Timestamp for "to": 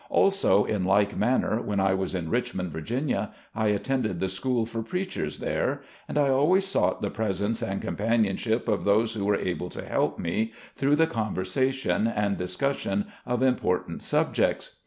9.69-9.85